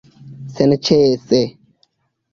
Senĉese! 0.53 1.43